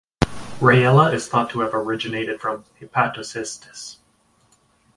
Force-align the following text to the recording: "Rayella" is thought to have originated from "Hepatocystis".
"Rayella" 0.59 1.13
is 1.13 1.27
thought 1.27 1.51
to 1.51 1.59
have 1.59 1.75
originated 1.75 2.41
from 2.41 2.63
"Hepatocystis". 2.81 3.97